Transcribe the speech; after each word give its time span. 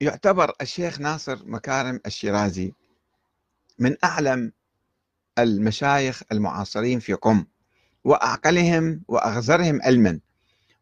يعتبر 0.00 0.52
الشيخ 0.60 1.00
ناصر 1.00 1.38
مكارم 1.46 2.00
الشيرازي 2.06 2.72
من 3.78 3.96
أعلم 4.04 4.52
المشايخ 5.38 6.22
المعاصرين 6.32 7.00
في 7.00 7.12
قم 7.12 7.44
وأعقلهم 8.04 9.02
وأغزرهم 9.08 9.82
علما. 9.82 10.20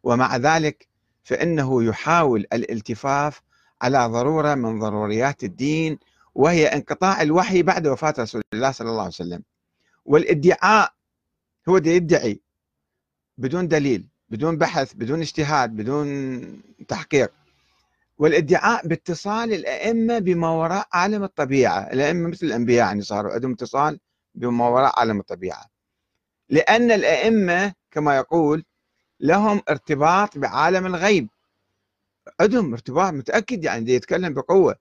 ومع 0.03 0.37
ذلك 0.37 0.87
فإنه 1.23 1.83
يحاول 1.83 2.45
الالتفاف 2.53 3.41
على 3.81 4.05
ضرورة 4.07 4.55
من 4.55 4.79
ضروريات 4.79 5.43
الدين 5.43 5.99
وهي 6.35 6.67
انقطاع 6.67 7.21
الوحي 7.21 7.63
بعد 7.63 7.87
وفاة 7.87 8.13
رسول 8.19 8.41
الله 8.53 8.71
صلى 8.71 8.89
الله 8.89 8.99
عليه 9.01 9.13
وسلم. 9.13 9.43
والادعاء 10.05 10.93
هو 11.69 11.77
ده 11.77 11.91
يدعي 11.91 12.41
بدون 13.37 13.67
دليل 13.67 14.07
بدون 14.29 14.57
بحث 14.57 14.93
بدون 14.93 15.19
اجتهاد 15.21 15.69
بدون 15.69 16.61
تحقيق. 16.87 17.31
والادعاء 18.19 18.87
باتصال 18.87 19.53
الأئمة 19.53 20.19
بما 20.19 20.49
وراء 20.49 20.87
عالم 20.93 21.23
الطبيعة. 21.23 21.79
الأئمة 21.79 22.29
مثل 22.29 22.45
الأنبياء 22.45 22.87
يعني 22.87 23.01
صاروا 23.01 23.33
عندهم 23.33 23.51
اتصال 23.51 23.99
بما 24.35 24.69
وراء 24.69 24.99
عالم 24.99 25.19
الطبيعة. 25.19 25.65
لأن 26.49 26.91
الأئمة 26.91 27.73
كما 27.91 28.15
يقول 28.15 28.65
لهم 29.19 29.61
ارتباط 29.69 30.37
بعالم 30.37 30.85
الغيب. 30.85 31.29
عندهم 32.39 32.73
ارتباط 32.73 33.13
متأكد 33.13 33.63
يعني 33.63 33.91
يتكلم 33.91 34.33
بقوة. 34.33 34.75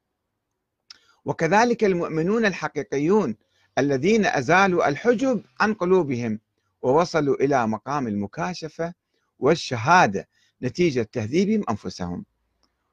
وكذلك 1.25 1.85
المؤمنون 1.85 2.47
الحقيقيون 2.47 3.37
الذين 3.79 4.27
أزالوا 4.27 4.89
الحجب 4.89 5.43
عن 5.61 5.75
قلوبهم 5.75 6.41
ووصلوا 6.83 7.35
إلى 7.35 7.67
مقام 7.67 8.09
المكاشفة 8.09 8.95
والشهادة 9.39 10.29
نتيجة 10.63 11.03
تهذيبهم 11.03 11.65
أنفسهم. 11.71 12.25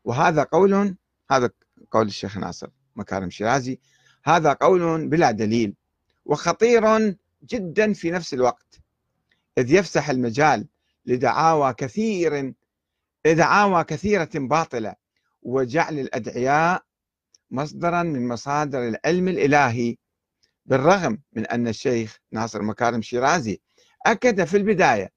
وهذا 0.05 0.43
قول 0.43 0.95
هذا 1.31 1.49
قول 1.91 2.07
الشيخ 2.07 2.37
ناصر 2.37 2.69
مكارم 2.95 3.29
شيرازي 3.29 3.79
هذا 4.23 4.53
قول 4.53 5.07
بلا 5.07 5.31
دليل 5.31 5.75
وخطير 6.25 7.15
جدا 7.43 7.93
في 7.93 8.11
نفس 8.11 8.33
الوقت 8.33 8.79
إذ 9.57 9.71
يفسح 9.71 10.09
المجال 10.09 10.67
لدعاوى 11.05 11.73
كثير 11.73 12.53
دعاوى 13.25 13.83
كثيرة 13.83 14.29
باطلة 14.35 14.95
وجعل 15.41 15.99
الأدعياء 15.99 16.83
مصدرا 17.51 18.03
من 18.03 18.27
مصادر 18.27 18.87
العلم 18.87 19.27
الإلهي 19.27 19.97
بالرغم 20.65 21.21
من 21.33 21.45
أن 21.45 21.67
الشيخ 21.67 22.19
ناصر 22.31 22.61
مكارم 22.61 23.01
شيرازي 23.01 23.61
أكد 24.05 24.43
في 24.43 24.57
البداية 24.57 25.11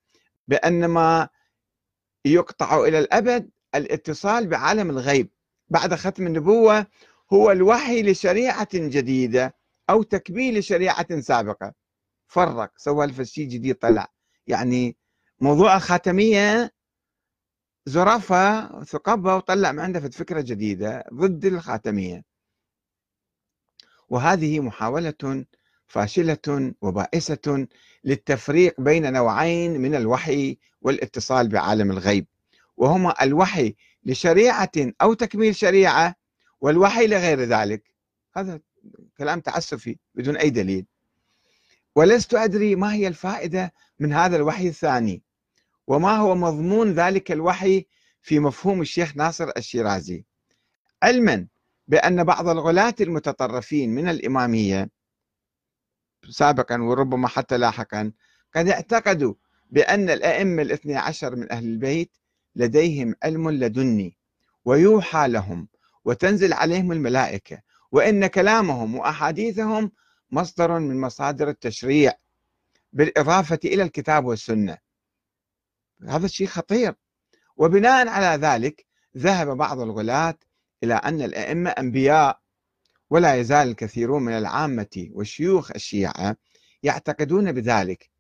بأن 0.49 0.85
ما 0.85 1.29
يقطع 2.25 2.85
إلى 2.85 2.99
الأبد 2.99 3.51
الاتصال 3.75 4.47
بعالم 4.47 4.91
الغيب 4.91 5.31
بعد 5.69 5.95
ختم 5.95 6.27
النبوة 6.27 6.87
هو 7.33 7.51
الوحي 7.51 8.03
لشريعة 8.03 8.69
جديدة 8.75 9.55
أو 9.91 10.03
تكميل 10.03 10.65
شريعة 10.65 11.21
سابقة. 11.21 11.75
فرق 12.27 12.73
سوى 12.77 13.05
الفشي 13.05 13.45
جديد 13.45 13.75
طلع. 13.75 14.13
يعني 14.47 14.97
موضوع 15.41 15.77
الخاتمية 15.77 16.73
زرفها 17.87 18.85
ثقبها 18.85 19.35
وطلع 19.35 19.73
من 19.73 19.81
عنده 19.81 20.01
فكرة 20.01 20.41
جديدة 20.41 21.05
ضد 21.15 21.45
الخاتمية. 21.45 22.25
وهذه 24.09 24.61
محاولة 24.61 25.45
فاشلة 25.87 26.75
وبائسة 26.81 27.67
للتفريق 28.05 28.81
بين 28.81 29.13
نوعين 29.13 29.81
من 29.81 29.95
الوحي 29.95 30.59
والاتصال 30.81 31.49
بعالم 31.49 31.91
الغيب. 31.91 32.27
وهما 32.79 33.23
الوحي 33.23 33.75
لشريعة 34.05 34.71
أو 35.03 35.15
تكميل 35.15 35.57
شريعة 35.57 36.15
والوحي 36.61 37.07
لغير 37.07 37.41
ذلك. 37.41 37.95
هذا 38.37 38.61
كلام 39.19 39.41
تعسفي 39.41 39.99
بدون 40.15 40.37
أي 40.37 40.51
دليل. 40.51 40.87
ولست 41.95 42.35
أدري 42.35 42.77
ما 42.77 42.95
هي 42.95 43.09
الفائدة 43.09 43.73
من 43.99 44.13
هذا 44.13 44.37
الوحي 44.37 44.69
الثاني 44.69 45.23
وما 45.87 46.17
هو 46.17 46.35
مضمون 46.35 46.93
ذلك 46.93 47.33
الوحي 47.33 47.87
في 48.23 48.39
مفهوم 48.39 48.81
الشيخ 48.81 49.17
ناصر 49.17 49.51
الشيرازي. 49.57 50.25
علما 51.03 51.47
بأن 51.89 52.25
بعض 52.25 52.49
الغلاة 52.49 52.95
المتطرفين 53.01 53.95
من 53.95 54.09
الإمامية 54.09 54.91
سابقا 56.31 56.83
وربما 56.83 57.29
حتى 57.29 57.59
لاحقا 57.59 58.13
قد 58.57 58.69
اعتقدوا 58.69 59.35
بأن 59.71 60.11
الأئمة 60.11 60.63
الاثني 60.63 60.97
عشر 60.97 61.37
من 61.37 61.53
أهل 61.53 61.65
البيت 61.65 62.18
لديهم 62.59 63.15
علم 63.23 63.51
لدني 63.51 64.17
ويوحى 64.65 65.29
لهم 65.29 65.69
وتنزل 66.05 66.53
عليهم 66.53 66.93
الملائكة 66.93 67.59
وإن 67.93 68.27
كلامهم 68.27 68.95
وأحاديثهم 68.95 69.93
مصدر 70.31 70.79
من 70.79 71.01
مصادر 71.01 71.49
التشريع 71.49 72.13
بالإضافة 72.93 73.59
إلى 73.65 73.83
الكتاب 73.83 74.25
والسنة. 74.25 74.79
هذا 76.09 76.27
الشيء 76.27 76.47
خطير. 76.47 76.95
وبناء 77.57 78.09
على 78.09 78.47
ذلك 78.47 78.87
ذهب 79.17 79.57
بعض 79.57 79.81
الغلاة 79.81 80.39
إلى 80.85 80.95
أن 80.95 81.23
الأئمة 81.23 81.71
أنبياء 81.71 82.41
ولا 83.11 83.35
يزال 83.35 83.69
الكثيرون 83.69 84.23
من 84.23 84.33
العامة 84.33 85.09
والشيوخ 85.11 85.71
الشيعة 85.71 86.37
يعتقدون 86.83 87.53
بذلك. 87.53 88.11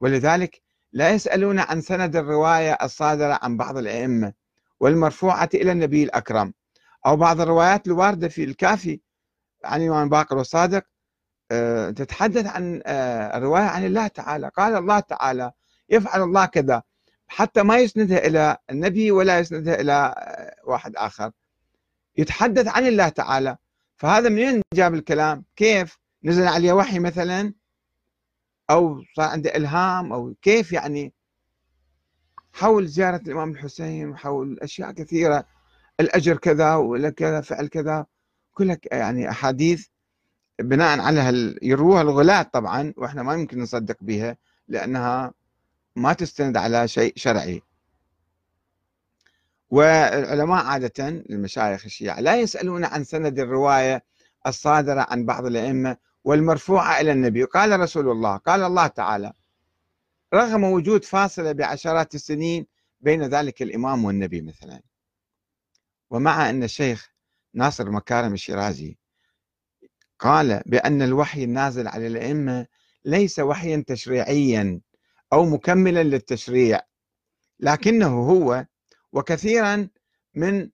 ولذلك 0.00 0.62
لا 0.92 1.10
يسألون 1.10 1.58
عن 1.58 1.80
سند 1.80 2.16
الرواية 2.16 2.78
الصادرة 2.82 3.38
عن 3.42 3.56
بعض 3.56 3.76
الأئمة 3.76 4.32
والمرفوعة 4.80 5.48
إلى 5.54 5.72
النبي 5.72 6.02
الأكرم 6.04 6.52
أو 7.06 7.16
بعض 7.16 7.40
الروايات 7.40 7.86
الواردة 7.86 8.28
في 8.28 8.44
الكافي 8.44 9.00
عن 9.64 9.82
الإمام 9.82 10.08
باقر 10.08 10.36
والصادق 10.36 10.84
آه، 11.50 11.90
تتحدث 11.90 12.46
عن 12.46 12.82
آه، 12.86 13.36
الرواية 13.36 13.62
عن 13.64 13.84
الله 13.86 14.06
تعالى. 14.06 14.50
قال 14.56 14.76
الله 14.76 15.00
تعالى 15.00 15.52
يفعل 15.88 16.22
الله 16.22 16.46
كذا. 16.46 16.82
حتى 17.28 17.62
ما 17.62 17.78
يسندها 17.78 18.26
إلى 18.26 18.56
النبي 18.70 19.10
ولا 19.10 19.38
يسندها 19.38 19.80
إلى 19.80 20.14
آه، 20.18 20.54
واحد 20.64 20.96
آخر. 20.96 21.30
يتحدث 22.16 22.68
عن 22.68 22.86
الله 22.86 23.08
تعالى. 23.08 23.56
فهذا 23.96 24.28
منين 24.28 24.62
جاب 24.74 24.94
الكلام؟ 24.94 25.44
كيف؟ 25.56 25.98
نزل 26.24 26.48
عليه 26.48 26.72
وحي 26.72 26.98
مثلا؟ 26.98 27.54
أو 28.70 29.02
صار 29.16 29.28
عنده 29.28 29.56
إلهام 29.56 30.12
أو 30.12 30.34
كيف 30.42 30.72
يعني 30.72 31.12
حول 32.52 32.86
زيارة 32.86 33.16
الإمام 33.16 33.50
الحسين 33.50 34.16
حول 34.16 34.58
أشياء 34.62 34.92
كثيرة 34.92 35.46
الأجر 36.00 36.36
كذا 36.36 36.74
ولا 36.74 37.10
كذا 37.10 37.40
فعل 37.40 37.66
كذا 37.66 38.06
كلها 38.54 38.78
يعني 38.92 39.30
أحاديث 39.30 39.86
بناء 40.58 41.00
على 41.00 41.54
يروها 41.62 42.02
الغلاة 42.02 42.42
طبعا 42.42 42.92
وإحنا 42.96 43.22
ما 43.22 43.34
يمكن 43.34 43.60
نصدق 43.60 43.96
بها 44.00 44.36
لأنها 44.68 45.32
ما 45.96 46.12
تستند 46.12 46.56
على 46.56 46.88
شيء 46.88 47.12
شرعي. 47.16 47.62
والعلماء 49.70 50.64
عادة 50.64 51.08
المشايخ 51.08 51.84
الشيعة 51.84 52.20
لا 52.20 52.36
يسألون 52.36 52.84
عن 52.84 53.04
سند 53.04 53.38
الرواية 53.38 54.04
الصادرة 54.46 55.06
عن 55.10 55.24
بعض 55.24 55.46
الأئمة 55.46 55.96
والمرفوعة 56.26 57.00
إلى 57.00 57.12
النبي. 57.12 57.44
قال 57.44 57.80
رسول 57.80 58.08
الله 58.08 58.36
قال 58.36 58.62
الله 58.62 58.86
تعالى 58.86 59.32
رغم 60.34 60.64
وجود 60.64 61.04
فاصلة 61.04 61.52
بعشرات 61.52 62.14
السنين 62.14 62.66
بين 63.00 63.22
ذلك 63.22 63.62
الإمام 63.62 64.04
والنبي 64.04 64.40
مثلا. 64.42 64.82
ومع 66.10 66.50
أن 66.50 66.62
الشيخ 66.62 67.10
ناصر 67.54 67.90
مكارم 67.90 68.32
الشيرازي 68.32 68.96
قال 70.18 70.62
بأن 70.66 71.02
الوحي 71.02 71.44
النازل 71.44 71.88
على 71.88 72.06
الأئمة 72.06 72.66
ليس 73.04 73.38
وحيا 73.38 73.84
تشريعيا 73.86 74.80
أو 75.32 75.44
مكملا 75.44 76.02
للتشريع 76.02 76.80
لكنه 77.60 78.20
هو 78.20 78.66
وكثيرا 79.12 79.88
من 80.34 80.70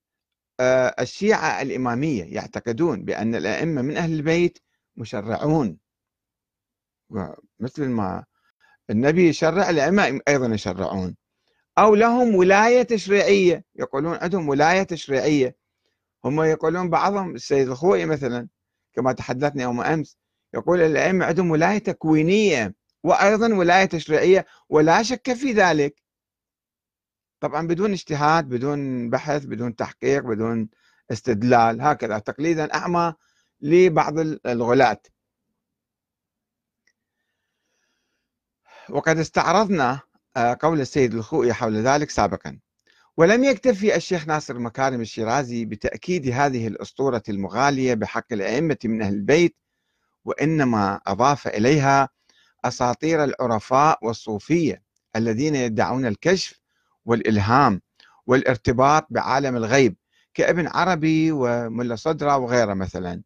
آه، 0.59 0.95
الشيعة 0.99 1.61
الإمامية 1.61 2.23
يعتقدون 2.23 3.05
بأن 3.05 3.35
الأئمة 3.35 3.81
من 3.81 3.97
أهل 3.97 4.13
البيت 4.13 4.59
مشرعون. 4.95 5.77
مثل 7.59 7.87
ما 7.87 8.25
النبي 8.89 9.27
يشرع 9.29 9.69
الأئمة 9.69 10.19
أيضا 10.27 10.47
يشرعون. 10.47 11.15
أو 11.77 11.95
لهم 11.95 12.35
ولاية 12.35 12.83
تشريعية. 12.83 13.63
يقولون 13.75 14.15
عندهم 14.15 14.49
ولاية 14.49 14.83
تشريعية. 14.83 15.55
هم 16.25 16.41
يقولون 16.41 16.89
بعضهم 16.89 17.35
السيد 17.35 17.69
الخوئي 17.69 18.05
مثلا 18.05 18.47
كما 18.93 19.13
تحدثنا 19.13 19.63
يوم 19.63 19.81
أمس 19.81 20.17
يقول 20.53 20.81
الأئمة 20.81 21.25
عندهم 21.25 21.51
ولاية 21.51 21.77
تكوينية 21.77 22.75
وأيضا 23.03 23.53
ولاية 23.53 23.85
تشريعية 23.85 24.45
ولا 24.69 25.03
شك 25.03 25.33
في 25.33 25.51
ذلك. 25.51 26.03
طبعا 27.39 27.67
بدون 27.67 27.91
اجتهاد 27.91 28.49
بدون 28.49 29.09
بحث 29.09 29.45
بدون 29.45 29.75
تحقيق 29.75 30.23
بدون 30.23 30.69
استدلال. 31.11 31.81
هكذا 31.81 32.19
تقليدا 32.19 32.73
أعمى 32.73 33.13
لبعض 33.63 34.19
الغلاة. 34.45 35.01
وقد 38.89 39.17
استعرضنا 39.17 39.99
آه، 40.37 40.57
قول 40.61 40.81
السيد 40.81 41.13
الخوئي 41.13 41.53
حول 41.53 41.75
ذلك 41.75 42.09
سابقا. 42.09 42.59
ولم 43.17 43.43
يكتفي 43.43 43.95
الشيخ 43.95 44.27
ناصر 44.27 44.59
مكارم 44.59 45.01
الشيرازي 45.01 45.65
بتأكيد 45.65 46.27
هذه 46.27 46.67
الأسطورة 46.67 47.23
المغالية 47.29 47.93
بحق 47.93 48.33
الأئمة 48.33 48.77
من 48.85 49.01
أهل 49.01 49.13
البيت 49.13 49.55
وإنما 50.25 51.01
أضاف 51.07 51.47
إليها 51.47 52.09
أساطير 52.65 53.23
العرفاء 53.23 53.99
والصوفية 54.01 54.83
الذين 55.15 55.55
يدعون 55.55 56.05
الكشف 56.05 56.59
والإلهام 57.05 57.81
والارتباط 58.27 59.07
بعالم 59.09 59.55
الغيب 59.55 59.95
كابن 60.33 60.67
عربي 60.67 61.31
وملا 61.31 61.95
صدرة 61.95 62.37
وغيره 62.37 62.73
مثلا. 62.73 63.23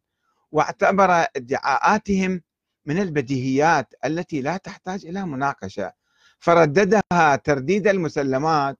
واعتبر 0.52 1.10
ادعاءاتهم 1.36 2.42
من 2.86 2.98
البديهيات 2.98 3.94
التي 4.04 4.40
لا 4.40 4.56
تحتاج 4.56 5.06
إلى 5.06 5.26
مناقشة. 5.26 5.92
فرددها 6.38 7.36
ترديد 7.44 7.88
المسلمات. 7.88 8.78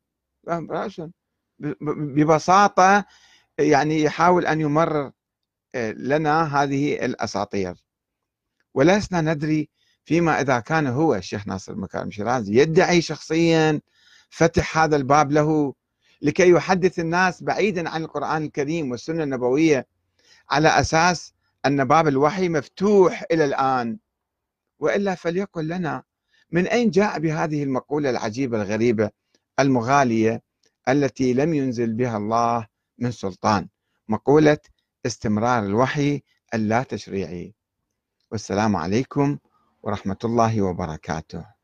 ببساطة 1.91 3.05
يعني 3.59 4.03
يحاول 4.03 4.47
أن 4.47 4.61
يمرر 4.61 5.13
آه، 5.75 5.93
لنا 5.93 6.63
هذه 6.63 7.05
الأساطير. 7.05 7.75
ولسنا 8.75 9.21
ندري 9.21 9.69
فيما 10.05 10.41
إذا 10.41 10.61
كان 10.61 10.87
هو 10.87 11.15
الشيخ 11.15 11.49
ناصر 11.49 11.75
مكارم 11.75 12.11
شيرازي 12.11 12.61
يدعي 12.61 13.01
شخصيا 13.01 13.81
فتح 14.31 14.79
هذا 14.79 14.97
الباب 14.97 15.33
له 15.33 15.75
لكي 16.23 16.51
يحدث 16.51 16.99
الناس 16.99 17.43
بعيدا 17.43 17.89
عن 17.89 18.03
القرآن 18.03 18.45
الكريم 18.45 18.91
والسنة 18.91 19.23
النبوية 19.23 19.87
على 20.51 20.69
أساس 20.69 21.35
أن 21.67 21.85
باب 21.85 22.09
الوحي 22.09 22.49
مفتوح 22.49 23.25
إلى 23.33 23.45
الآن. 23.45 23.99
وإلا 24.79 25.15
فليقل 25.15 25.69
لنا 25.69 26.03
من 26.51 26.67
أين 26.67 26.91
جاء 26.91 27.19
بهذه 27.19 27.63
المقولة 27.63 28.11
العجيبة 28.11 28.63
الغريبة 28.63 29.11
المغالية 29.61 30.43
التي 30.89 31.33
لم 31.33 31.55
ينزل 31.55 31.93
بها 31.93 32.17
الله 32.17 32.67
من 32.99 33.11
سلطان؟ 33.11 33.69
مقولة 34.09 34.59
استمرار 35.07 35.63
الوحي 35.63 36.23
اللا 36.55 36.83
تشريعي. 36.83 37.55
والسلام 38.31 38.77
عليكم 38.77 39.39
ورحمة 39.83 40.19
الله 40.25 40.63
وبركاته. 40.63 41.58